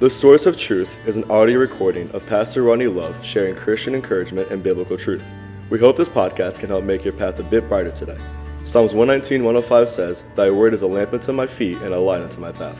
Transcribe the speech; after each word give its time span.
The 0.00 0.08
Source 0.08 0.46
of 0.46 0.56
Truth 0.56 0.90
is 1.06 1.16
an 1.16 1.30
audio 1.30 1.58
recording 1.58 2.10
of 2.12 2.26
Pastor 2.26 2.62
Ronnie 2.62 2.86
Love 2.86 3.14
sharing 3.22 3.54
Christian 3.54 3.94
encouragement 3.94 4.50
and 4.50 4.62
biblical 4.62 4.96
truth. 4.96 5.22
We 5.68 5.78
hope 5.78 5.98
this 5.98 6.08
podcast 6.08 6.58
can 6.58 6.70
help 6.70 6.84
make 6.84 7.04
your 7.04 7.12
path 7.12 7.38
a 7.38 7.42
bit 7.42 7.68
brighter 7.68 7.90
today. 7.90 8.16
Psalms 8.64 8.94
119, 8.94 9.44
105 9.44 9.88
says, 9.90 10.24
Thy 10.36 10.50
word 10.50 10.72
is 10.72 10.80
a 10.80 10.86
lamp 10.86 11.12
unto 11.12 11.32
my 11.32 11.46
feet 11.46 11.76
and 11.82 11.92
a 11.92 12.00
light 12.00 12.22
unto 12.22 12.40
my 12.40 12.50
path. 12.50 12.78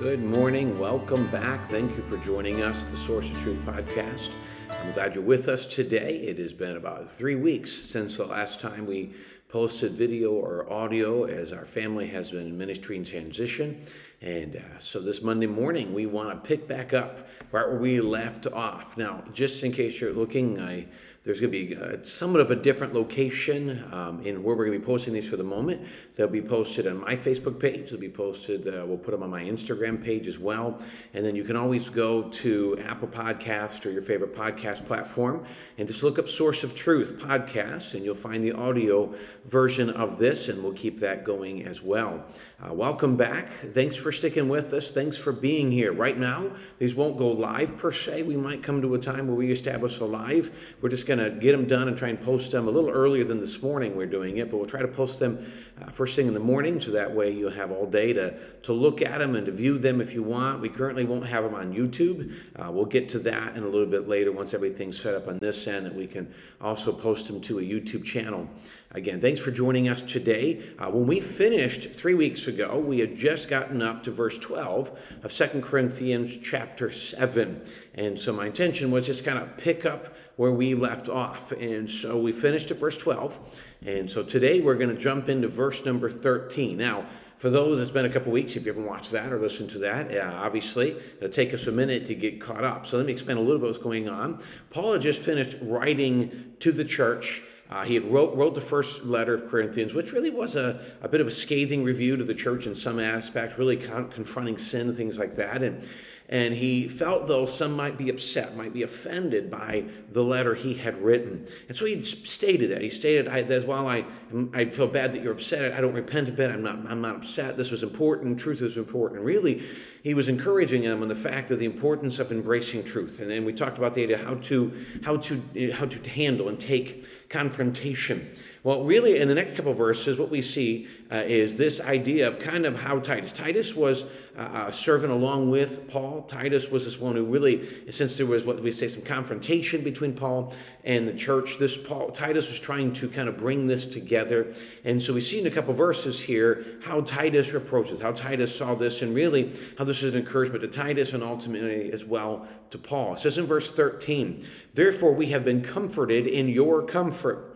Good 0.00 0.20
morning. 0.20 0.76
Welcome 0.80 1.28
back. 1.28 1.70
Thank 1.70 1.96
you 1.96 2.02
for 2.02 2.16
joining 2.16 2.60
us 2.60 2.82
the 2.90 2.96
Source 2.96 3.30
of 3.30 3.38
Truth 3.38 3.60
podcast. 3.60 4.30
I'm 4.68 4.92
glad 4.94 5.14
you're 5.14 5.22
with 5.22 5.46
us 5.46 5.64
today. 5.64 6.16
It 6.16 6.38
has 6.38 6.52
been 6.52 6.76
about 6.76 7.14
three 7.14 7.36
weeks 7.36 7.70
since 7.70 8.16
the 8.16 8.26
last 8.26 8.58
time 8.58 8.84
we 8.84 9.14
posted 9.48 9.92
video 9.92 10.32
or 10.32 10.68
audio 10.72 11.22
as 11.24 11.52
our 11.52 11.66
family 11.66 12.08
has 12.08 12.32
been 12.32 12.48
in 12.48 12.58
ministry 12.58 12.98
transition. 13.04 13.84
And 14.22 14.54
uh, 14.54 14.78
so 14.78 15.00
this 15.00 15.20
Monday 15.20 15.48
morning, 15.48 15.92
we 15.92 16.06
want 16.06 16.30
to 16.30 16.48
pick 16.48 16.68
back 16.68 16.94
up 16.94 17.26
right 17.50 17.66
where 17.66 17.76
we 17.76 18.00
left 18.00 18.46
off. 18.46 18.96
Now, 18.96 19.24
just 19.32 19.64
in 19.64 19.72
case 19.72 20.00
you're 20.00 20.12
looking, 20.12 20.60
I 20.60 20.86
there's 21.24 21.38
going 21.38 21.52
to 21.52 21.66
be 21.66 21.74
a, 21.74 21.80
uh, 21.80 21.96
somewhat 22.04 22.40
of 22.40 22.50
a 22.50 22.56
different 22.56 22.94
location 22.94 23.84
um, 23.92 24.26
in 24.26 24.42
where 24.42 24.56
we're 24.56 24.64
going 24.66 24.76
to 24.76 24.80
be 24.80 24.84
posting 24.84 25.14
these 25.14 25.28
for 25.28 25.36
the 25.36 25.44
moment. 25.44 25.80
They'll 26.16 26.26
be 26.26 26.42
posted 26.42 26.88
on 26.88 26.98
my 26.98 27.14
Facebook 27.14 27.60
page. 27.60 27.90
They'll 27.90 28.00
be 28.00 28.08
posted, 28.08 28.66
uh, 28.66 28.84
we'll 28.84 28.98
put 28.98 29.12
them 29.12 29.22
on 29.22 29.30
my 29.30 29.42
Instagram 29.44 30.02
page 30.02 30.26
as 30.26 30.38
well. 30.40 30.80
And 31.14 31.24
then 31.24 31.36
you 31.36 31.44
can 31.44 31.54
always 31.54 31.88
go 31.88 32.24
to 32.24 32.78
Apple 32.84 33.06
Podcast 33.06 33.86
or 33.86 33.90
your 33.90 34.02
favorite 34.02 34.34
podcast 34.34 34.84
platform 34.84 35.46
and 35.78 35.86
just 35.86 36.02
look 36.02 36.18
up 36.18 36.28
Source 36.28 36.64
of 36.64 36.74
Truth 36.74 37.18
podcast, 37.18 37.94
and 37.94 38.04
you'll 38.04 38.14
find 38.14 38.42
the 38.42 38.52
audio 38.52 39.14
version 39.44 39.90
of 39.90 40.18
this, 40.18 40.48
and 40.48 40.62
we'll 40.62 40.72
keep 40.72 41.00
that 41.00 41.24
going 41.24 41.66
as 41.66 41.82
well. 41.82 42.24
Uh, 42.64 42.72
welcome 42.72 43.16
back. 43.16 43.48
Thanks 43.72 43.96
for 43.96 44.12
sticking 44.12 44.48
with 44.48 44.72
us. 44.72 44.90
Thanks 44.90 45.18
for 45.18 45.32
being 45.32 45.72
here. 45.72 45.92
Right 45.92 46.18
now, 46.18 46.52
these 46.78 46.94
won't 46.94 47.18
go 47.18 47.28
live 47.28 47.76
per 47.78 47.90
se. 47.90 48.22
We 48.22 48.36
might 48.36 48.62
come 48.62 48.82
to 48.82 48.94
a 48.94 48.98
time 48.98 49.26
where 49.26 49.36
we 49.36 49.50
establish 49.50 49.98
a 49.98 50.04
live. 50.04 50.50
We're 50.80 50.88
just 50.88 51.06
going 51.16 51.32
to 51.32 51.38
get 51.38 51.52
them 51.52 51.66
done 51.66 51.88
and 51.88 51.96
try 51.96 52.08
and 52.08 52.20
post 52.22 52.52
them 52.52 52.68
a 52.68 52.70
little 52.70 52.88
earlier 52.88 53.24
than 53.24 53.38
this 53.38 53.60
morning 53.60 53.94
we're 53.94 54.06
doing 54.06 54.38
it, 54.38 54.50
but 54.50 54.56
we'll 54.56 54.66
try 54.66 54.80
to 54.80 54.88
post 54.88 55.18
them 55.18 55.52
uh, 55.80 55.90
first 55.90 56.16
thing 56.16 56.26
in 56.26 56.32
the 56.32 56.40
morning 56.40 56.80
so 56.80 56.90
that 56.90 57.14
way 57.14 57.30
you'll 57.30 57.50
have 57.50 57.70
all 57.70 57.86
day 57.86 58.12
to, 58.14 58.34
to 58.62 58.72
look 58.72 59.02
at 59.02 59.18
them 59.18 59.36
and 59.36 59.44
to 59.44 59.52
view 59.52 59.78
them 59.78 60.00
if 60.00 60.14
you 60.14 60.22
want. 60.22 60.60
We 60.60 60.70
currently 60.70 61.04
won't 61.04 61.26
have 61.26 61.44
them 61.44 61.54
on 61.54 61.72
YouTube. 61.72 62.34
Uh, 62.56 62.70
we'll 62.72 62.86
get 62.86 63.10
to 63.10 63.18
that 63.20 63.56
in 63.56 63.62
a 63.62 63.68
little 63.68 63.86
bit 63.86 64.08
later 64.08 64.32
once 64.32 64.54
everything's 64.54 64.98
set 64.98 65.14
up 65.14 65.28
on 65.28 65.38
this 65.38 65.66
end 65.66 65.84
that 65.84 65.94
we 65.94 66.06
can 66.06 66.32
also 66.60 66.92
post 66.92 67.26
them 67.26 67.40
to 67.42 67.58
a 67.58 67.62
YouTube 67.62 68.04
channel. 68.04 68.48
Again, 68.92 69.20
thanks 69.20 69.40
for 69.40 69.50
joining 69.50 69.88
us 69.88 70.02
today. 70.02 70.62
Uh, 70.78 70.90
when 70.90 71.06
we 71.06 71.20
finished 71.20 71.92
three 71.92 72.14
weeks 72.14 72.46
ago, 72.46 72.78
we 72.78 73.00
had 73.00 73.16
just 73.16 73.48
gotten 73.48 73.82
up 73.82 74.04
to 74.04 74.10
verse 74.10 74.38
12 74.38 74.98
of 75.22 75.32
Second 75.32 75.62
Corinthians 75.62 76.36
chapter 76.42 76.90
7. 76.90 77.62
And 77.94 78.18
so 78.18 78.32
my 78.32 78.46
intention 78.46 78.90
was 78.90 79.06
just 79.06 79.24
kind 79.24 79.38
of 79.38 79.56
pick 79.56 79.84
up 79.86 80.14
where 80.36 80.52
we 80.52 80.74
left 80.74 81.08
off. 81.08 81.52
And 81.52 81.90
so 81.90 82.18
we 82.18 82.32
finished 82.32 82.70
at 82.70 82.78
verse 82.78 82.96
12. 82.96 83.38
And 83.86 84.10
so 84.10 84.22
today 84.22 84.60
we're 84.60 84.76
going 84.76 84.94
to 84.94 85.00
jump 85.00 85.28
into 85.28 85.48
verse 85.48 85.84
number 85.84 86.10
13. 86.10 86.76
Now, 86.76 87.06
for 87.42 87.50
those, 87.50 87.80
it's 87.80 87.90
been 87.90 88.04
a 88.04 88.10
couple 88.10 88.30
weeks. 88.30 88.54
If 88.54 88.64
you 88.64 88.72
haven't 88.72 88.86
watched 88.86 89.10
that 89.10 89.32
or 89.32 89.40
listened 89.40 89.70
to 89.70 89.78
that, 89.80 90.16
uh, 90.16 90.32
obviously, 90.36 90.96
it'll 91.16 91.28
take 91.28 91.52
us 91.52 91.66
a 91.66 91.72
minute 91.72 92.06
to 92.06 92.14
get 92.14 92.40
caught 92.40 92.62
up. 92.62 92.86
So 92.86 92.96
let 92.98 93.06
me 93.06 93.12
explain 93.12 93.36
a 93.36 93.40
little 93.40 93.58
bit 93.58 93.66
what's 93.66 93.78
going 93.78 94.08
on. 94.08 94.40
Paul 94.70 94.92
had 94.92 95.02
just 95.02 95.20
finished 95.20 95.58
writing 95.60 96.54
to 96.60 96.70
the 96.70 96.84
church. 96.84 97.42
Uh, 97.68 97.82
he 97.82 97.94
had 97.94 98.04
wrote, 98.12 98.36
wrote 98.36 98.54
the 98.54 98.60
first 98.60 99.04
letter 99.04 99.34
of 99.34 99.48
Corinthians, 99.48 99.92
which 99.92 100.12
really 100.12 100.30
was 100.30 100.54
a, 100.54 100.80
a 101.00 101.08
bit 101.08 101.20
of 101.20 101.26
a 101.26 101.32
scathing 101.32 101.82
review 101.82 102.16
to 102.16 102.22
the 102.22 102.34
church 102.34 102.68
in 102.68 102.76
some 102.76 103.00
aspects, 103.00 103.58
really 103.58 103.76
con- 103.76 104.08
confronting 104.08 104.56
sin 104.56 104.88
and 104.88 104.96
things 104.96 105.18
like 105.18 105.34
that. 105.34 105.64
And 105.64 105.84
and 106.32 106.54
he 106.54 106.88
felt 106.88 107.26
though 107.26 107.44
some 107.44 107.76
might 107.76 107.98
be 107.98 108.08
upset, 108.08 108.56
might 108.56 108.72
be 108.72 108.82
offended 108.82 109.50
by 109.50 109.84
the 110.12 110.24
letter 110.24 110.54
he 110.54 110.72
had 110.72 110.96
written. 111.02 111.46
And 111.68 111.76
so 111.76 111.84
he 111.84 112.00
stated 112.00 112.70
that. 112.70 112.80
He 112.80 112.88
stated 112.88 113.26
that 113.26 113.66
while 113.66 113.86
I, 113.86 114.06
I 114.54 114.64
feel 114.64 114.88
bad 114.88 115.12
that 115.12 115.22
you're 115.22 115.34
upset, 115.34 115.72
I 115.72 115.82
don't 115.82 115.92
repent 115.92 116.30
of 116.30 116.40
it, 116.40 116.50
I'm 116.50 116.62
not, 116.62 116.78
I'm 116.88 117.02
not 117.02 117.16
upset, 117.16 117.58
this 117.58 117.70
was 117.70 117.82
important, 117.82 118.40
truth 118.40 118.62
is 118.62 118.78
important. 118.78 119.20
Really, 119.20 119.62
he 120.02 120.14
was 120.14 120.26
encouraging 120.26 120.84
them 120.84 121.02
on 121.02 121.08
the 121.08 121.14
fact 121.14 121.50
of 121.50 121.58
the 121.58 121.66
importance 121.66 122.18
of 122.18 122.32
embracing 122.32 122.84
truth. 122.84 123.20
And 123.20 123.30
then 123.30 123.44
we 123.44 123.52
talked 123.52 123.76
about 123.76 123.94
the 123.94 124.04
idea 124.04 124.16
how 124.16 124.36
to, 124.36 124.86
how 125.04 125.18
to, 125.18 125.70
how 125.72 125.84
to 125.84 126.10
handle 126.10 126.48
and 126.48 126.58
take 126.58 127.28
confrontation. 127.28 128.34
Well, 128.64 128.84
really, 128.84 129.18
in 129.18 129.26
the 129.26 129.34
next 129.34 129.56
couple 129.56 129.74
verses, 129.74 130.18
what 130.18 130.30
we 130.30 130.40
see 130.40 130.86
uh, 131.10 131.24
is 131.26 131.56
this 131.56 131.80
idea 131.80 132.28
of 132.28 132.38
kind 132.38 132.64
of 132.64 132.76
how 132.76 133.00
Titus. 133.00 133.32
Titus 133.32 133.74
was 133.74 134.04
uh, 134.38 134.70
serving 134.70 135.10
along 135.10 135.50
with 135.50 135.88
Paul. 135.88 136.22
Titus 136.22 136.70
was 136.70 136.84
this 136.84 137.00
one 137.00 137.16
who 137.16 137.24
really, 137.24 137.90
since 137.90 138.16
there 138.16 138.24
was 138.24 138.44
what 138.44 138.62
we 138.62 138.70
say 138.70 138.86
some 138.86 139.02
confrontation 139.02 139.82
between 139.82 140.14
Paul 140.14 140.54
and 140.84 141.08
the 141.08 141.12
church, 141.12 141.58
this 141.58 141.76
Paul 141.76 142.12
Titus 142.12 142.48
was 142.50 142.60
trying 142.60 142.92
to 142.94 143.08
kind 143.08 143.28
of 143.28 143.36
bring 143.36 143.66
this 143.66 143.84
together. 143.84 144.54
And 144.84 145.02
so 145.02 145.12
we 145.12 145.22
see 145.22 145.40
in 145.40 145.46
a 145.48 145.50
couple 145.50 145.74
verses 145.74 146.20
here 146.20 146.64
how 146.84 147.00
Titus 147.00 147.52
approaches, 147.52 148.00
how 148.00 148.12
Titus 148.12 148.54
saw 148.54 148.76
this, 148.76 149.02
and 149.02 149.12
really 149.12 149.54
how 149.76 149.82
this 149.82 150.04
is 150.04 150.14
an 150.14 150.20
encouragement 150.20 150.62
to 150.62 150.68
Titus 150.68 151.14
and 151.14 151.24
ultimately 151.24 151.92
as 151.92 152.04
well 152.04 152.46
to 152.70 152.78
Paul. 152.78 153.14
It 153.14 153.18
says 153.18 153.38
in 153.38 153.44
verse 153.44 153.72
13, 153.72 154.46
Therefore 154.72 155.12
we 155.12 155.26
have 155.26 155.44
been 155.44 155.62
comforted 155.62 156.28
in 156.28 156.48
your 156.48 156.86
comfort 156.86 157.51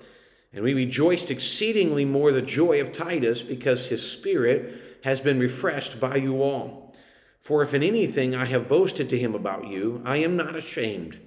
and 0.57 0.65
we 0.65 0.73
rejoiced 0.73 1.31
exceedingly 1.31 2.07
more 2.07 2.33
the 2.33 2.41
joy 2.41 2.81
of 2.81 2.91
Titus 2.91 3.43
because 3.43 3.87
his 3.87 4.11
spirit 4.11 4.99
has 5.05 5.21
been 5.21 5.39
refreshed 5.39 6.01
by 6.01 6.17
you 6.17 6.43
all. 6.43 6.95
For 7.43 7.63
if 7.63 7.75
in 7.75 7.83
anything 7.83 8.35
I 8.35 8.47
have 8.47 8.67
boasted 8.67 9.11
to 9.11 9.19
him 9.19 9.35
about 9.35 9.69
you, 9.69 10.01
I 10.07 10.17
am 10.17 10.35
not 10.35 10.57
ashamed. 10.57 11.21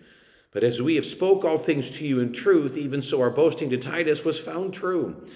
But 0.51 0.63
as 0.63 0.81
we 0.81 0.95
have 0.95 1.05
spoke 1.05 1.45
all 1.45 1.59
things 1.59 1.91
to 1.91 2.05
you 2.05 2.19
in 2.19 2.33
truth, 2.33 2.75
even 2.75 3.03
so 3.03 3.21
our 3.21 3.29
boasting 3.29 3.69
to 3.69 3.77
Titus 3.77 4.25
was 4.25 4.39
found 4.39 4.73
true. 4.73 5.27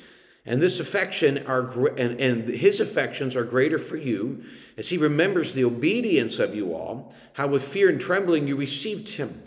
And 0.43 0.59
this 0.59 0.79
affection 0.79 1.45
are 1.45 1.87
and, 1.89 2.19
and 2.19 2.49
his 2.49 2.79
affections 2.79 3.35
are 3.35 3.43
greater 3.43 3.77
for 3.77 3.95
you, 3.95 4.43
as 4.75 4.89
he 4.89 4.97
remembers 4.97 5.53
the 5.53 5.65
obedience 5.65 6.39
of 6.39 6.55
you 6.55 6.73
all, 6.73 7.13
how 7.33 7.45
with 7.45 7.63
fear 7.63 7.89
and 7.89 8.01
trembling 8.01 8.47
you 8.47 8.55
received 8.55 9.11
him. 9.11 9.43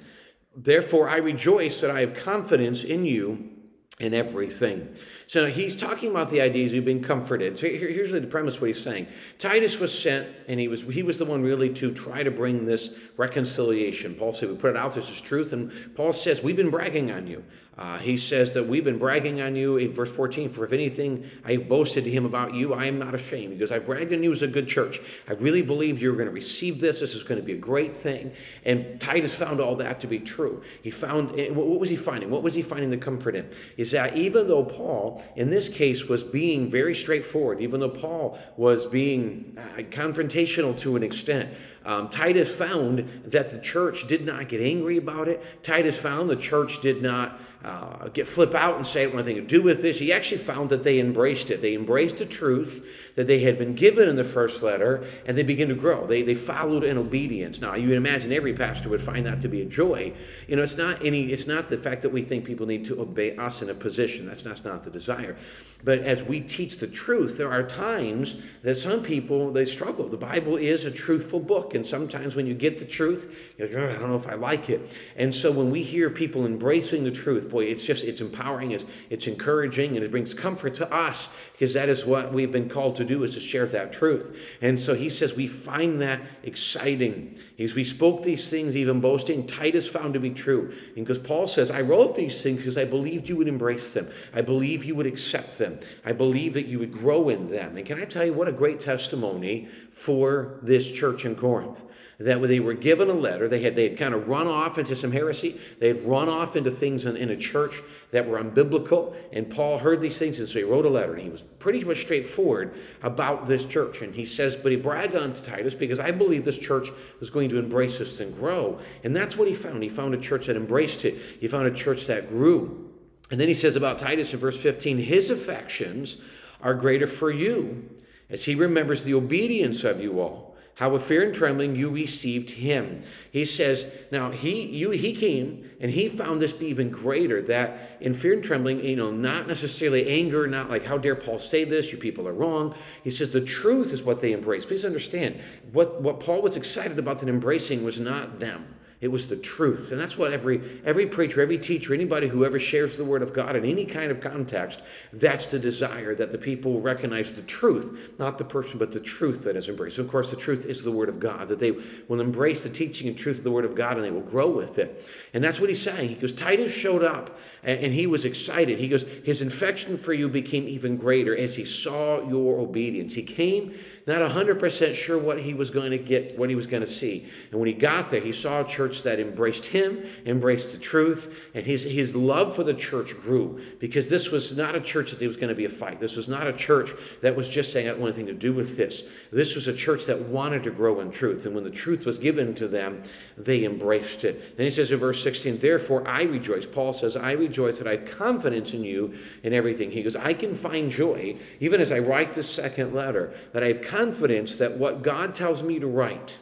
Therefore 0.55 1.09
I 1.09 1.17
rejoice 1.17 1.81
that 1.81 1.91
I 1.91 2.01
have 2.01 2.15
confidence 2.15 2.85
in 2.85 3.05
you 3.05 3.56
in 3.99 4.13
everything. 4.13 4.95
So 5.27 5.47
he's 5.47 5.75
talking 5.75 6.11
about 6.11 6.31
the 6.31 6.43
ideas 6.43 6.73
we've 6.73 6.85
been 6.85 7.03
comforted. 7.03 7.59
So 7.59 7.67
here's 7.67 8.13
the 8.13 8.21
premise 8.21 8.61
what 8.61 8.67
he's 8.69 8.83
saying. 8.83 9.07
Titus 9.39 9.79
was 9.81 9.97
sent, 9.97 10.29
and 10.49 10.61
he 10.61 10.69
was 10.69 10.83
he 10.83 11.03
was 11.03 11.19
the 11.19 11.25
one 11.25 11.43
really 11.43 11.73
to 11.75 11.93
try 11.93 12.23
to 12.23 12.31
bring 12.31 12.67
this 12.67 12.95
reconciliation. 13.17 14.15
Paul 14.15 14.33
said, 14.33 14.51
We 14.51 14.57
put 14.57 14.71
it 14.71 14.77
out, 14.77 14.95
this 14.95 15.09
is 15.09 15.21
truth. 15.21 15.55
And 15.55 15.95
Paul 15.97 16.13
says, 16.13 16.43
We've 16.43 16.57
been 16.57 16.71
bragging 16.71 17.11
on 17.11 17.27
you. 17.27 17.43
Uh, 17.79 17.99
he 17.99 18.17
says 18.17 18.53
that 18.53 18.67
we've 18.67 18.85
been 18.85 18.99
bragging 18.99 19.43
on 19.43 19.55
you 19.55 19.77
in 19.77 19.93
verse 19.93 20.11
14 20.11 20.49
for 20.49 20.65
if 20.65 20.73
anything 20.73 21.29
i 21.45 21.53
have 21.53 21.69
boasted 21.69 22.05
to 22.05 22.11
him 22.11 22.25
about 22.25 22.55
you 22.55 22.73
i 22.73 22.87
am 22.87 22.99
not 22.99 23.15
ashamed. 23.15 23.53
Because 23.53 23.71
i've 23.71 23.85
bragged 23.85 24.15
on 24.15 24.23
you 24.23 24.33
as 24.33 24.41
a 24.41 24.47
good 24.47 24.67
church. 24.67 25.01
I 25.29 25.33
really 25.35 25.61
believed 25.61 26.01
you 26.01 26.11
were 26.11 26.17
going 26.17 26.29
to 26.29 26.35
receive 26.35 26.81
this. 26.81 27.01
This 27.01 27.15
is 27.15 27.23
going 27.23 27.39
to 27.39 27.45
be 27.45 27.53
a 27.53 27.59
great 27.59 27.95
thing. 27.95 28.33
And 28.65 28.99
titus 28.99 29.35
found 29.35 29.61
all 29.61 29.77
that 29.77 30.01
to 30.01 30.07
be 30.07 30.19
true. 30.19 30.63
He 30.83 30.91
found 30.91 31.39
eh, 31.39 31.51
what 31.51 31.79
was 31.79 31.91
he 31.91 31.97
finding? 31.97 32.31
What 32.31 32.43
was 32.43 32.55
he 32.55 32.63
finding 32.63 32.91
the 32.91 32.97
comfort 32.97 33.37
in 33.37 33.51
is 33.77 33.91
that 33.91 34.17
even 34.17 34.49
though 34.49 34.65
paul 34.65 35.23
in 35.37 35.51
this 35.51 35.69
case 35.69 36.05
was 36.05 36.23
being 36.25 36.71
very 36.71 36.95
straightforward 36.95 37.61
even 37.61 37.81
though 37.81 37.91
paul 37.91 38.39
was 38.57 38.87
being 38.87 39.57
uh, 39.59 39.83
confrontational 39.83 40.75
to 40.79 40.97
an 40.97 41.03
extent 41.03 41.51
um, 41.87 42.09
Titus 42.09 42.53
found 42.53 43.23
that 43.27 43.51
the 43.51 43.61
church 43.61 44.09
did 44.09 44.27
not 44.27 44.49
get 44.49 44.61
angry 44.61 44.97
about 44.97 45.29
it. 45.29 45.63
Titus 45.63 45.97
found 45.97 46.29
the 46.29 46.35
church 46.35 46.81
did 46.81 47.01
not 47.01 47.39
uh, 47.65 48.09
get 48.09 48.27
flip 48.27 48.55
out 48.55 48.77
and 48.77 48.87
say 48.87 49.03
it 49.03 49.15
want 49.15 49.27
to 49.27 49.41
do 49.41 49.63
with 49.63 49.83
this. 49.83 49.99
He 49.99 50.13
actually 50.13 50.39
found 50.39 50.71
that 50.71 50.85
they 50.85 51.01
embraced 51.01 51.51
it. 51.51 51.63
They 51.63 51.75
embraced 51.75 52.19
the 52.19 52.27
truth 52.27 52.87
that 53.17 53.27
they 53.27 53.41
had 53.41 53.59
been 53.59 53.75
given 53.75 54.09
in 54.09 54.17
the 54.17 54.25
first 54.25 54.63
letter, 54.63 55.05
and 55.25 55.37
they 55.37 55.43
began 55.43 55.69
to 55.69 55.75
grow. 55.75 56.07
They, 56.07 56.23
they 56.23 56.35
followed 56.35 56.85
in 56.85 56.99
obedience. 56.99 57.61
Now, 57.61 57.75
you 57.75 57.89
would 57.89 57.97
imagine 57.97 58.31
every 58.31 58.53
pastor 58.53 58.91
would 58.91 59.01
find 59.01 59.25
that 59.25 59.41
to 59.41 59.49
be 59.49 59.63
a 59.63 59.65
joy. 59.65 60.13
You 60.47 60.57
know, 60.57 60.63
it's 60.63 60.77
not 60.77 61.05
any. 61.05 61.33
It's 61.33 61.47
not 61.47 61.69
the 61.71 61.79
fact 61.79 62.03
that 62.03 62.11
we 62.11 62.23
think 62.23 62.45
people 62.45 62.67
need 62.67 62.85
to 62.87 63.01
obey 63.01 63.35
us 63.37 63.63
in 63.63 63.71
a 63.71 63.75
position. 63.75 64.27
That's, 64.27 64.43
that's 64.43 64.65
not 64.65 64.85
the 64.85 64.91
desire. 64.91 65.37
But 65.83 66.01
as 66.01 66.23
we 66.23 66.41
teach 66.41 66.79
the 66.79 66.87
truth, 66.87 67.37
there 67.37 67.53
are 67.53 67.63
times 67.63 68.43
that 68.63 68.77
some 68.77 69.03
people 69.03 69.53
they 69.53 69.65
struggle. 69.65 70.09
The 70.09 70.17
Bible 70.17 70.57
is 70.57 70.85
a 70.85 70.91
truthful 70.91 71.41
book, 71.41 71.75
and 71.75 71.87
sometimes 71.87 72.35
when 72.35 72.47
you 72.47 72.55
get 72.55 72.79
the 72.79 72.85
truth, 72.85 73.35
you're 73.57 73.69
like, 73.69 73.77
oh, 73.77 73.91
I 73.91 73.99
don't 73.99 74.11
know 74.11 74.17
if 74.17 74.27
I 74.27 74.35
like 74.35 74.69
it. 74.69 74.97
And 75.17 75.35
so 75.35 75.51
when 75.51 75.71
we 75.71 75.83
hear 75.83 76.11
people 76.11 76.45
embracing 76.45 77.05
the 77.05 77.11
truth, 77.11 77.46
boy, 77.49 77.65
it's 77.65 77.85
just 77.85 78.05
it's 78.05 78.21
empowering, 78.21 78.73
it's, 78.73 78.85
it's 79.11 79.27
encouraging, 79.27 79.97
and 79.97 80.05
it 80.05 80.11
brings 80.11 80.35
comfort 80.35 80.75
to 80.75 80.93
us 80.93 81.29
because 81.57 81.73
that 81.73 81.89
is 81.89 82.05
what 82.05 82.35
we've 82.35 82.53
been 82.53 82.69
called 82.69 82.97
to 82.97 83.05
do 83.05 83.25
is 83.25 83.33
to 83.33 83.41
share 83.41 83.65
that 83.65 83.91
truth. 83.91 84.37
And 84.61 84.79
so 84.79 84.95
he 84.95 85.09
says 85.09 85.35
we 85.35 85.47
find 85.47 86.03
that 86.03 86.21
exciting. 86.43 87.39
As 87.59 87.75
we 87.75 87.83
spoke 87.83 88.23
these 88.23 88.51
things, 88.51 88.77
even 88.77 89.01
boasting, 89.01 89.47
Titus 89.47 89.89
found 89.89 90.13
to 90.13 90.21
be 90.21 90.31
true. 90.31 90.75
And 90.97 91.07
because 91.07 91.19
Paul 91.19 91.49
says, 91.49 91.71
I 91.71 91.81
wrote 91.81 92.15
these 92.15 92.43
things 92.43 92.59
because 92.59 92.77
I 92.77 92.85
believed 92.85 93.31
you 93.31 93.37
would 93.37 93.49
embrace 93.49 93.95
them. 93.95 94.11
I 94.35 94.43
believe 94.43 94.85
you 94.85 94.95
would 94.97 95.07
accept 95.07 95.57
them. 95.57 95.81
I 96.05 96.13
believe 96.13 96.53
that 96.53 96.67
you 96.67 96.79
would 96.79 96.93
grow 96.93 97.31
in 97.31 97.47
them. 97.47 97.79
And 97.79 97.87
can 97.87 97.99
I 97.99 98.05
tell 98.05 98.27
you 98.27 98.35
what 98.35 98.49
a 98.49 98.53
great 98.53 98.79
testimony 98.79 99.69
for 99.91 100.59
this 100.63 100.91
church 100.91 101.25
in 101.25 101.37
Corinth? 101.37 101.83
that 102.19 102.41
when 102.41 102.49
they 102.49 102.61
were 102.61 102.73
given 102.73 103.11
a 103.11 103.15
letter, 103.15 103.47
they 103.47 103.63
had 103.63 103.77
they 103.77 103.91
had 103.91 103.99
kind 103.99 104.15
of 104.15 104.27
run 104.27 104.47
off 104.47 104.79
into 104.79 104.97
some 104.97 105.13
heresy. 105.13 105.61
They 105.81 105.89
had 105.89 106.03
run 106.05 106.31
off 106.31 106.57
into 106.57 106.71
things 106.71 107.05
in, 107.05 107.15
in 107.15 107.29
a 107.29 107.37
church 107.37 107.83
that 108.17 108.27
were 108.27 108.43
unbiblical. 108.43 109.15
And 109.31 109.51
Paul 109.51 109.77
heard 109.77 110.01
these 110.01 110.17
things, 110.17 110.39
and 110.39 110.49
so 110.49 110.59
he 110.59 110.65
wrote 110.65 110.87
a 110.87 110.89
letter. 110.89 111.13
And 111.13 111.23
he 111.23 111.29
was 111.29 111.43
pretty 111.43 111.85
much 111.85 112.01
straightforward 112.01 112.75
about 113.03 113.47
this 113.47 113.67
church. 113.67 114.01
And 114.01 114.15
he 114.15 114.25
says, 114.25 114.57
but 114.57 114.73
he 114.73 114.79
bragged 114.79 115.15
on 115.15 115.35
to 115.35 115.43
Titus 115.43 115.75
because 115.75 116.01
I 116.01 116.13
believe 116.13 116.43
this 116.43 116.57
church 116.57 116.89
was 117.21 117.29
going 117.29 117.51
to 117.51 117.59
embrace 117.59 117.99
this 117.99 118.19
and 118.21 118.35
grow. 118.35 118.81
And 119.05 119.15
that's 119.15 119.37
what 119.37 119.49
he 119.49 119.53
found. 119.53 119.83
He 119.83 119.91
found 119.91 120.15
a 120.15 120.19
church 120.19 120.47
that 120.47 120.57
embraced 120.57 121.05
it. 121.05 121.21
He 121.41 121.47
found 121.47 121.67
a 121.67 121.75
church 121.75 122.07
that 122.07 122.31
grew. 122.31 122.91
And 123.31 123.39
then 123.39 123.49
he 123.49 123.55
says 123.55 123.77
about 123.77 123.99
Titus 123.99 124.33
in 124.33 124.39
verse 124.39 124.59
15, 124.59 124.97
his 124.97 125.29
affections 125.29 126.17
are 126.63 126.73
greater 126.73 127.07
for 127.07 127.31
you, 127.31 127.87
as 128.31 128.47
he 128.47 128.55
remembers 128.55 129.05
the 129.05 129.13
obedience 129.13 129.85
of 129.85 130.01
you 130.01 130.21
all 130.21 130.46
how 130.77 130.91
with 130.91 131.03
fear 131.03 131.23
and 131.23 131.35
trembling 131.35 131.75
you 131.75 131.89
received 131.89 132.51
him. 132.51 133.03
He 133.31 133.47
says, 133.47 133.87
now 134.11 134.31
he 134.31 134.63
you 134.63 134.91
he 134.91 135.15
came 135.15 135.71
and 135.81 135.91
he 135.91 136.07
found 136.11 136.41
this 136.41 136.53
be 136.53 136.67
even 136.67 136.91
greater, 136.91 137.41
that 137.43 137.97
in 138.01 138.13
fear 138.13 138.35
and 138.35 138.45
trembling, 138.45 138.85
you 138.85 138.95
know, 138.95 139.11
not 139.11 139.49
necessarily 139.49 140.07
anger, 140.07 140.47
not 140.47 140.69
like 140.69 140.85
how 140.85 140.99
dare 140.99 141.17
Paul 141.17 141.39
say 141.39 141.65
this, 141.65 141.93
you 141.93 141.99
people 141.99 142.29
are 142.29 142.33
wrong. 142.35 142.75
He 143.03 143.11
says 143.11 143.33
the 143.33 143.41
truth 143.41 143.95
is 143.95 144.03
what 144.03 144.21
they 144.21 144.33
embrace. 144.33 144.67
Please 144.67 144.85
understand, 144.85 145.41
what, 145.73 146.03
what 146.03 146.21
Paul 146.21 146.43
was 146.43 146.57
excited 146.57 146.99
about 146.99 147.21
and 147.21 147.31
embracing 147.31 147.83
was 147.83 147.99
not 147.99 148.39
them. 148.39 148.75
It 149.07 149.13
was 149.13 149.29
the 149.29 149.37
truth. 149.37 149.93
And 149.93 150.01
that's 150.01 150.19
what 150.19 150.33
every 150.33 150.81
every 150.85 151.07
preacher, 151.07 151.41
every 151.41 151.59
teacher, 151.59 151.95
anybody 151.95 152.27
who 152.27 152.45
ever 152.45 152.59
shares 152.59 152.97
the 152.97 153.05
word 153.05 153.23
of 153.23 153.33
God 153.33 153.55
in 153.55 153.65
any 153.65 153.85
kind 153.85 154.11
of 154.11 154.21
context, 154.21 154.83
that's 155.13 155.47
the 155.47 155.61
desire 155.61 156.17
that 156.17 156.33
the 156.33 156.39
people 156.39 156.81
recognize 156.81 157.33
the 157.33 157.43
truth, 157.43 157.97
not 158.19 158.37
the 158.37 158.45
person, 158.45 158.81
but 158.81 158.91
the 158.91 158.99
truth 158.99 159.45
that 159.45 159.55
is 159.55 159.69
embraced. 159.69 159.99
Of 159.99 160.09
course, 160.09 160.31
the 160.31 160.37
truth 160.37 160.67
is 160.67 160.83
the 160.83 160.91
word 160.91 161.09
of 161.09 161.21
God, 161.21 161.47
that 161.47 161.61
they 161.61 161.71
will 162.09 162.21
embrace 162.21 162.63
the 162.63 162.69
teaching 162.69 163.07
and 163.07 163.17
truth 163.17 163.39
of 163.39 163.45
the 163.45 163.53
word 163.53 163.65
of 163.65 163.77
God 163.77 163.97
and 163.97 164.05
they 164.05 164.11
will 164.11 164.23
grow 164.23 164.51
with 164.51 164.77
it. 164.77 165.09
And 165.33 165.45
that's 165.45 165.61
what 165.61 165.69
he's 165.69 165.81
saying. 165.81 166.09
He 166.09 166.17
goes, 166.17 166.33
Titus 166.33 166.73
showed 166.73 167.05
up 167.05 167.39
and 167.63 167.95
he 167.95 168.09
was 168.09 168.25
excited. 168.25 168.81
He 168.81 168.89
goes, 168.89 169.05
his 169.25 169.41
infection 169.41 169.99
for 169.99 170.13
you 170.13 170.29
became 170.29 170.67
even 170.67 170.97
greater 170.97 171.37
as 171.37 171.55
he 171.55 171.65
saw 171.65 172.29
your 172.29 172.59
obedience. 172.59 173.15
He 173.15 173.23
came 173.23 173.73
not 174.07 174.31
100% 174.31 174.95
sure 174.95 175.19
what 175.19 175.41
he 175.41 175.53
was 175.53 175.71
going 175.71 175.91
to 175.91 175.99
get, 175.99 176.39
what 176.39 176.49
he 176.49 176.55
was 176.55 176.69
going 176.69 176.83
to 176.83 176.87
see. 176.87 177.29
And 177.51 177.59
when 177.59 177.67
he 177.67 177.75
got 177.75 178.11
there, 178.11 178.21
he 178.21 178.31
saw 178.31 178.61
a 178.61 178.65
church 178.65 178.96
that 179.03 179.21
embraced 179.21 179.67
him, 179.67 180.05
embraced 180.25 180.73
the 180.73 180.79
truth, 180.79 181.35
and 181.55 181.65
his, 181.67 181.83
his 181.83 182.15
love 182.15 182.55
for 182.55 182.65
the 182.65 182.75
church 182.75 183.15
grew 183.21 183.61
because 183.79 184.09
this 184.09 184.31
was 184.31 184.57
not 184.57 184.75
a 184.75 184.81
church 184.81 185.11
that 185.11 185.19
there 185.19 185.29
was 185.29 185.37
going 185.37 185.49
to 185.49 185.55
be 185.55 185.65
a 185.65 185.71
fight. 185.71 186.01
This 186.01 186.17
was 186.17 186.29
not 186.29 186.47
a 186.47 186.53
church 186.53 186.91
that 187.23 187.37
was 187.37 187.49
just 187.49 187.73
saying, 187.73 187.87
I 187.87 187.93
don't 187.93 188.01
want 188.01 188.15
anything 188.15 188.35
to 188.35 188.41
do 188.41 188.53
with 188.53 188.77
this. 188.77 189.05
This 189.31 189.55
was 189.55 189.69
a 189.69 189.75
church 189.75 190.07
that 190.07 190.21
wanted 190.23 190.63
to 190.65 190.71
grow 190.71 191.01
in 191.01 191.11
truth. 191.11 191.47
And 191.47 191.55
when 191.55 191.65
the 191.65 191.71
truth 191.71 192.07
was 192.07 192.19
given 192.19 192.55
to 192.57 192.69
them, 192.69 193.03
they 193.37 193.65
embraced 193.65 194.25
it. 194.25 194.57
Then 194.57 194.65
he 194.65 194.71
says 194.71 194.93
in 194.93 194.99
verse 194.99 195.23
16, 195.23 195.59
Therefore 195.59 196.07
I 196.07 196.23
rejoice. 196.23 196.67
Paul 196.67 196.93
says, 196.93 197.17
I 197.17 197.33
rejoice 197.33 197.79
that 197.79 197.87
I 197.87 197.93
have 197.93 198.07
confidence 198.07 198.73
in 198.73 198.85
you 198.85 199.15
in 199.43 199.53
everything. 199.53 199.91
He 199.91 200.03
goes, 200.03 200.17
I 200.17 200.35
can 200.35 200.55
find 200.55 200.91
joy, 200.91 201.37
even 201.61 201.81
as 201.81 201.93
I 201.93 201.99
write 201.99 202.35
this 202.35 202.49
second 202.51 202.95
letter, 202.95 203.35
that 203.53 203.63
I 203.63 203.69
have 203.69 203.83
confidence 203.83 204.57
that 204.57 204.79
what 204.79 205.03
God 205.03 205.35
tells 205.35 205.63
me 205.63 205.79
to 205.79 205.87
write 205.87 206.39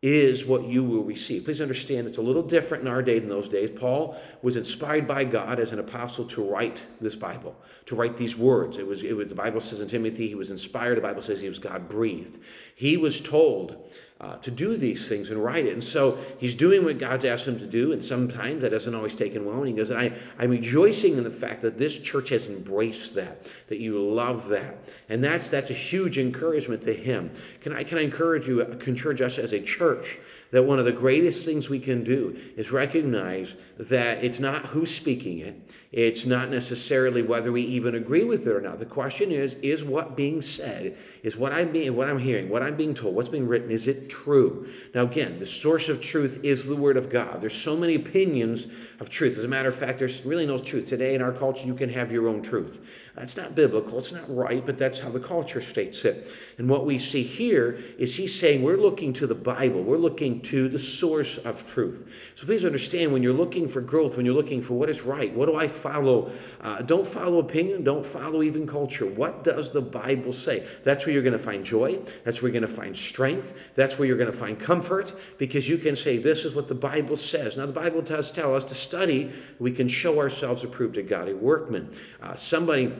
is 0.00 0.46
what 0.46 0.64
you 0.64 0.84
will 0.84 1.02
receive. 1.02 1.44
Please 1.44 1.60
understand 1.60 2.06
it's 2.06 2.18
a 2.18 2.22
little 2.22 2.42
different 2.42 2.82
in 2.82 2.88
our 2.88 3.02
day 3.02 3.18
than 3.18 3.28
those 3.28 3.48
days. 3.48 3.70
Paul 3.70 4.16
was 4.42 4.56
inspired 4.56 5.08
by 5.08 5.24
God 5.24 5.58
as 5.58 5.72
an 5.72 5.80
apostle 5.80 6.24
to 6.26 6.42
write 6.42 6.80
this 7.00 7.16
Bible, 7.16 7.56
to 7.86 7.96
write 7.96 8.16
these 8.16 8.36
words. 8.36 8.78
It 8.78 8.86
was, 8.86 9.02
it 9.02 9.16
was 9.16 9.28
the 9.28 9.34
Bible 9.34 9.60
says 9.60 9.80
in 9.80 9.88
Timothy, 9.88 10.28
he 10.28 10.36
was 10.36 10.52
inspired. 10.52 10.96
The 10.96 11.02
Bible 11.02 11.22
says 11.22 11.40
he 11.40 11.48
was 11.48 11.58
God 11.58 11.88
breathed. 11.88 12.38
He 12.76 12.96
was 12.96 13.20
told 13.20 13.92
uh, 14.20 14.36
to 14.38 14.50
do 14.50 14.76
these 14.76 15.08
things 15.08 15.30
and 15.30 15.42
write 15.42 15.64
it. 15.64 15.74
And 15.74 15.84
so 15.84 16.18
he's 16.38 16.56
doing 16.56 16.84
what 16.84 16.98
God's 16.98 17.24
asked 17.24 17.46
him 17.46 17.58
to 17.60 17.66
do, 17.66 17.92
and 17.92 18.04
sometimes 18.04 18.62
that 18.62 18.70
doesn't 18.70 18.94
always 18.94 19.14
take 19.14 19.32
him 19.32 19.44
well. 19.44 19.58
And 19.58 19.68
he 19.68 19.74
goes, 19.74 19.92
I, 19.92 20.12
I'm 20.38 20.50
rejoicing 20.50 21.16
in 21.16 21.24
the 21.24 21.30
fact 21.30 21.62
that 21.62 21.78
this 21.78 21.96
church 21.96 22.30
has 22.30 22.48
embraced 22.48 23.14
that, 23.14 23.46
that 23.68 23.78
you 23.78 24.02
love 24.02 24.48
that. 24.48 24.76
And 25.08 25.22
that's 25.22 25.46
that's 25.48 25.70
a 25.70 25.74
huge 25.74 26.18
encouragement 26.18 26.82
to 26.82 26.94
him. 26.94 27.30
Can 27.60 27.72
I 27.72 27.84
can 27.84 27.98
I 27.98 28.02
encourage 28.02 28.48
you, 28.48 28.60
encourage 28.60 29.20
us 29.20 29.38
as 29.38 29.52
a 29.52 29.60
church 29.60 30.18
that 30.50 30.64
one 30.64 30.78
of 30.78 30.84
the 30.84 30.92
greatest 30.92 31.44
things 31.44 31.68
we 31.68 31.78
can 31.78 32.04
do 32.04 32.38
is 32.56 32.70
recognize 32.70 33.54
that 33.78 34.24
it's 34.24 34.40
not 34.40 34.66
who's 34.66 34.94
speaking 34.94 35.38
it, 35.38 35.72
it's 35.92 36.26
not 36.26 36.50
necessarily 36.50 37.22
whether 37.22 37.50
we 37.50 37.62
even 37.62 37.94
agree 37.94 38.24
with 38.24 38.46
it 38.46 38.50
or 38.50 38.60
not. 38.60 38.78
The 38.78 38.86
question 38.86 39.32
is, 39.32 39.54
is 39.54 39.84
what 39.84 40.16
being 40.16 40.42
said, 40.42 40.96
is 41.22 41.36
what 41.36 41.52
I'm 41.52 41.72
being, 41.72 41.96
what 41.96 42.08
I'm 42.08 42.18
hearing, 42.18 42.48
what 42.48 42.62
I'm 42.62 42.76
being 42.76 42.94
told, 42.94 43.14
what's 43.14 43.28
being 43.28 43.48
written, 43.48 43.70
is 43.70 43.88
it 43.88 44.10
true? 44.10 44.68
Now 44.94 45.02
again, 45.02 45.38
the 45.38 45.46
source 45.46 45.88
of 45.88 46.00
truth 46.00 46.40
is 46.42 46.66
the 46.66 46.76
Word 46.76 46.96
of 46.96 47.08
God. 47.08 47.40
There's 47.40 47.54
so 47.54 47.76
many 47.76 47.94
opinions 47.94 48.66
of 49.00 49.08
truth. 49.08 49.38
As 49.38 49.44
a 49.44 49.48
matter 49.48 49.68
of 49.68 49.76
fact, 49.76 49.98
there's 49.98 50.24
really 50.24 50.46
no 50.46 50.58
truth. 50.58 50.88
Today 50.88 51.14
in 51.14 51.22
our 51.22 51.32
culture, 51.32 51.66
you 51.66 51.74
can 51.74 51.88
have 51.90 52.12
your 52.12 52.28
own 52.28 52.42
truth. 52.42 52.80
That's 53.14 53.36
not 53.36 53.54
biblical, 53.54 53.98
it's 53.98 54.12
not 54.12 54.32
right, 54.34 54.64
but 54.64 54.78
that's 54.78 55.00
how 55.00 55.10
the 55.10 55.18
culture 55.18 55.60
states 55.60 56.04
it. 56.04 56.30
And 56.56 56.68
what 56.68 56.86
we 56.86 56.98
see 56.98 57.24
here 57.24 57.80
is 57.98 58.14
he's 58.14 58.38
saying 58.38 58.62
we're 58.62 58.76
looking 58.76 59.12
to 59.14 59.26
the 59.26 59.34
Bible, 59.34 59.82
we're 59.82 59.96
looking 59.96 60.37
to 60.42 60.68
the 60.68 60.78
source 60.78 61.38
of 61.38 61.66
truth. 61.70 62.08
So 62.34 62.46
please 62.46 62.64
understand 62.64 63.12
when 63.12 63.22
you're 63.22 63.32
looking 63.32 63.68
for 63.68 63.80
growth, 63.80 64.16
when 64.16 64.24
you're 64.24 64.34
looking 64.34 64.62
for 64.62 64.74
what 64.74 64.88
is 64.88 65.02
right, 65.02 65.32
what 65.34 65.46
do 65.46 65.56
I 65.56 65.68
follow? 65.68 66.32
Uh, 66.60 66.82
don't 66.82 67.06
follow 67.06 67.38
opinion, 67.38 67.84
don't 67.84 68.04
follow 68.04 68.42
even 68.42 68.66
culture. 68.66 69.06
What 69.06 69.44
does 69.44 69.72
the 69.72 69.80
Bible 69.80 70.32
say? 70.32 70.66
That's 70.84 71.04
where 71.04 71.12
you're 71.12 71.22
going 71.22 71.32
to 71.32 71.38
find 71.38 71.64
joy, 71.64 71.98
that's 72.24 72.42
where 72.42 72.50
you're 72.50 72.60
going 72.60 72.70
to 72.70 72.76
find 72.80 72.96
strength, 72.96 73.54
that's 73.74 73.98
where 73.98 74.06
you're 74.06 74.16
going 74.16 74.30
to 74.30 74.36
find 74.36 74.58
comfort, 74.58 75.12
because 75.38 75.68
you 75.68 75.78
can 75.78 75.96
say, 75.96 76.18
This 76.18 76.44
is 76.44 76.54
what 76.54 76.68
the 76.68 76.74
Bible 76.74 77.16
says. 77.16 77.56
Now, 77.56 77.66
the 77.66 77.72
Bible 77.72 78.02
does 78.02 78.32
tell 78.32 78.54
us 78.54 78.64
to 78.66 78.74
study, 78.74 79.32
we 79.58 79.72
can 79.72 79.88
show 79.88 80.18
ourselves 80.18 80.64
approved 80.64 80.94
to 80.94 81.02
God, 81.02 81.28
a 81.28 81.36
workman. 81.36 81.90
Uh, 82.22 82.36
somebody 82.36 82.92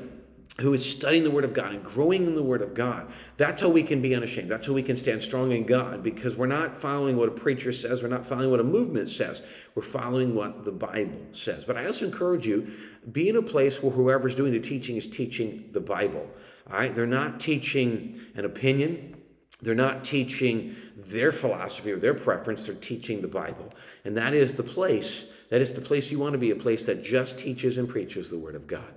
who 0.60 0.74
is 0.74 0.84
studying 0.84 1.22
the 1.22 1.30
Word 1.30 1.44
of 1.44 1.54
God 1.54 1.72
and 1.72 1.84
growing 1.84 2.26
in 2.26 2.34
the 2.34 2.42
Word 2.42 2.62
of 2.62 2.74
God. 2.74 3.06
That's 3.36 3.62
how 3.62 3.68
we 3.68 3.84
can 3.84 4.02
be 4.02 4.14
unashamed. 4.14 4.50
That's 4.50 4.66
how 4.66 4.72
we 4.72 4.82
can 4.82 4.96
stand 4.96 5.22
strong 5.22 5.52
in 5.52 5.64
God 5.64 6.02
because 6.02 6.34
we're 6.34 6.46
not 6.46 6.80
following 6.80 7.16
what 7.16 7.28
a 7.28 7.32
preacher 7.32 7.72
says. 7.72 8.02
We're 8.02 8.08
not 8.08 8.26
following 8.26 8.50
what 8.50 8.58
a 8.58 8.64
movement 8.64 9.08
says. 9.08 9.40
We're 9.76 9.82
following 9.82 10.34
what 10.34 10.64
the 10.64 10.72
Bible 10.72 11.20
says. 11.30 11.64
But 11.64 11.76
I 11.76 11.86
also 11.86 12.06
encourage 12.06 12.44
you 12.44 12.72
be 13.12 13.28
in 13.28 13.36
a 13.36 13.42
place 13.42 13.80
where 13.80 13.92
whoever's 13.92 14.34
doing 14.34 14.52
the 14.52 14.58
teaching 14.58 14.96
is 14.96 15.08
teaching 15.08 15.68
the 15.72 15.80
Bible. 15.80 16.28
All 16.68 16.76
right? 16.76 16.92
They're 16.92 17.06
not 17.06 17.38
teaching 17.38 18.20
an 18.34 18.44
opinion. 18.44 19.16
They're 19.62 19.76
not 19.76 20.04
teaching 20.04 20.74
their 20.96 21.30
philosophy 21.30 21.92
or 21.92 22.00
their 22.00 22.14
preference. 22.14 22.66
They're 22.66 22.74
teaching 22.74 23.22
the 23.22 23.28
Bible. 23.28 23.72
And 24.04 24.16
that 24.16 24.34
is 24.34 24.54
the 24.54 24.64
place. 24.64 25.26
That 25.50 25.60
is 25.60 25.72
the 25.72 25.80
place 25.80 26.10
you 26.10 26.18
want 26.18 26.32
to 26.32 26.38
be, 26.38 26.50
a 26.50 26.56
place 26.56 26.84
that 26.86 27.04
just 27.04 27.38
teaches 27.38 27.78
and 27.78 27.88
preaches 27.88 28.28
the 28.28 28.38
Word 28.38 28.56
of 28.56 28.66
God. 28.66 28.92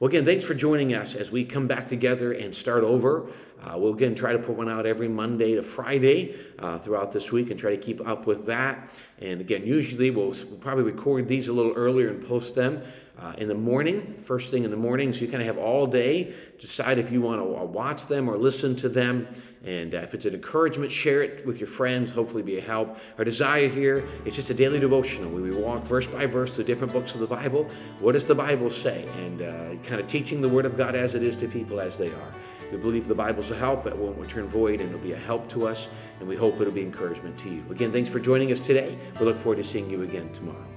Well, 0.00 0.08
again, 0.08 0.24
thanks 0.24 0.44
for 0.44 0.54
joining 0.54 0.92
us 0.92 1.14
as 1.14 1.30
we 1.30 1.44
come 1.44 1.68
back 1.68 1.88
together 1.88 2.32
and 2.32 2.54
start 2.54 2.82
over. 2.82 3.28
Uh, 3.64 3.78
we'll 3.78 3.94
again 3.94 4.14
try 4.14 4.32
to 4.32 4.38
put 4.38 4.56
one 4.56 4.68
out 4.68 4.86
every 4.86 5.08
Monday 5.08 5.54
to 5.54 5.62
Friday 5.62 6.36
uh, 6.58 6.78
throughout 6.78 7.12
this 7.12 7.32
week 7.32 7.50
and 7.50 7.58
try 7.58 7.70
to 7.70 7.80
keep 7.80 8.06
up 8.06 8.26
with 8.26 8.46
that. 8.46 8.94
And 9.20 9.40
again, 9.40 9.64
usually 9.66 10.10
we'll, 10.10 10.28
we'll 10.30 10.58
probably 10.60 10.84
record 10.84 11.28
these 11.28 11.48
a 11.48 11.52
little 11.52 11.72
earlier 11.72 12.08
and 12.08 12.26
post 12.26 12.54
them 12.54 12.82
uh, 13.18 13.32
in 13.38 13.48
the 13.48 13.54
morning, 13.54 14.14
first 14.24 14.50
thing 14.50 14.64
in 14.64 14.70
the 14.70 14.76
morning. 14.76 15.12
So 15.12 15.20
you 15.20 15.28
kind 15.28 15.40
of 15.40 15.46
have 15.46 15.58
all 15.58 15.86
day. 15.86 16.34
Decide 16.58 16.98
if 16.98 17.12
you 17.12 17.20
want 17.20 17.40
to 17.40 17.44
watch 17.44 18.06
them 18.06 18.28
or 18.28 18.36
listen 18.36 18.74
to 18.76 18.88
them. 18.88 19.28
And 19.64 19.94
uh, 19.94 19.98
if 19.98 20.12
it's 20.12 20.26
an 20.26 20.34
encouragement, 20.34 20.92
share 20.92 21.22
it 21.22 21.46
with 21.46 21.58
your 21.58 21.68
friends. 21.68 22.10
Hopefully, 22.10 22.42
be 22.42 22.58
a 22.58 22.60
help. 22.60 22.98
Our 23.16 23.24
desire 23.24 23.68
here 23.68 24.06
is 24.26 24.36
just 24.36 24.50
a 24.50 24.54
daily 24.54 24.78
devotional 24.78 25.30
where 25.30 25.42
we 25.42 25.52
walk 25.52 25.84
verse 25.84 26.06
by 26.06 26.26
verse 26.26 26.54
through 26.54 26.64
different 26.64 26.92
books 26.92 27.14
of 27.14 27.20
the 27.20 27.26
Bible. 27.26 27.68
What 27.98 28.12
does 28.12 28.26
the 28.26 28.34
Bible 28.34 28.70
say? 28.70 29.08
And 29.16 29.40
uh, 29.40 29.82
kind 29.88 30.00
of 30.00 30.06
teaching 30.06 30.42
the 30.42 30.48
Word 30.48 30.66
of 30.66 30.76
God 30.76 30.94
as 30.94 31.14
it 31.14 31.22
is 31.22 31.36
to 31.38 31.48
people 31.48 31.80
as 31.80 31.96
they 31.96 32.08
are. 32.08 32.34
We 32.70 32.78
believe 32.78 33.08
the 33.08 33.14
Bible's 33.14 33.50
a 33.50 33.56
help. 33.56 33.86
It 33.86 33.96
won't 33.96 34.18
return 34.18 34.46
void, 34.46 34.80
and 34.80 34.88
it'll 34.88 35.00
be 35.00 35.12
a 35.12 35.18
help 35.18 35.48
to 35.50 35.66
us. 35.66 35.88
And 36.20 36.28
we 36.28 36.36
hope 36.36 36.60
it'll 36.60 36.72
be 36.72 36.82
encouragement 36.82 37.38
to 37.40 37.50
you. 37.50 37.64
Again, 37.70 37.92
thanks 37.92 38.10
for 38.10 38.20
joining 38.20 38.52
us 38.52 38.60
today. 38.60 38.98
We 39.18 39.26
look 39.26 39.36
forward 39.36 39.56
to 39.56 39.64
seeing 39.64 39.90
you 39.90 40.02
again 40.02 40.32
tomorrow. 40.32 40.73